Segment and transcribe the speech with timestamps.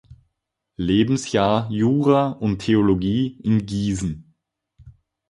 [0.77, 4.33] Lebensjahr Jura und Theologie in Gießen.